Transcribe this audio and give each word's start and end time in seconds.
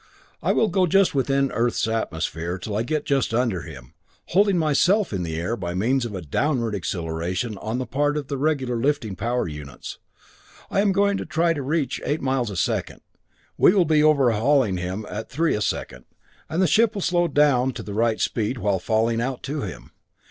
I 0.41 0.51
will 0.51 0.67
go 0.67 0.87
just 0.87 1.13
within 1.13 1.49
the 1.49 1.53
Earth's 1.53 1.87
atmosphere 1.87 2.57
till 2.57 2.75
I 2.75 2.81
get 2.81 3.05
just 3.05 3.35
under 3.35 3.61
him, 3.61 3.93
holding 4.29 4.57
myself 4.57 5.13
in 5.13 5.21
the 5.21 5.35
air 5.35 5.55
by 5.55 5.75
means 5.75 6.05
of 6.05 6.15
a 6.15 6.23
downward 6.23 6.73
acceleration 6.73 7.55
on 7.59 7.77
the 7.77 7.85
part 7.85 8.17
of 8.17 8.25
the 8.27 8.39
regular 8.39 8.77
lifting 8.77 9.15
power 9.15 9.47
units. 9.47 9.99
I 10.71 10.81
am 10.81 10.91
going 10.91 11.17
to 11.17 11.25
try 11.27 11.53
to 11.53 11.61
reach 11.61 12.01
eight 12.03 12.19
miles 12.19 12.49
a 12.49 12.57
second. 12.57 13.01
We 13.59 13.75
will 13.75 13.85
be 13.85 14.01
overhauling 14.01 14.77
him 14.77 15.05
at 15.07 15.29
three 15.29 15.53
a 15.53 15.61
second, 15.61 16.05
and 16.49 16.63
the 16.63 16.65
ship 16.67 16.95
will 16.95 17.03
slow 17.03 17.27
down 17.27 17.71
to 17.73 17.83
the 17.83 17.93
right 17.93 18.19
speed 18.19 18.57
while 18.57 18.79
falling 18.79 19.21
out 19.21 19.43
to 19.43 19.61
him. 19.61 19.91